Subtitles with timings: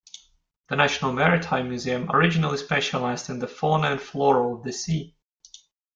[0.69, 5.15] The National Maritime Museum originally specialised in the fauna and flora of the sea.